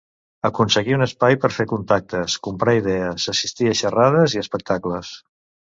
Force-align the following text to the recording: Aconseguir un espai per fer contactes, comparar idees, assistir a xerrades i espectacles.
Aconseguir 0.47 0.95
un 0.97 1.05
espai 1.05 1.37
per 1.43 1.51
fer 1.57 1.67
contactes, 1.73 2.39
comparar 2.49 2.77
idees, 2.81 3.29
assistir 3.35 3.73
a 3.75 3.79
xerrades 3.85 4.39
i 4.39 4.45
espectacles. 4.47 5.19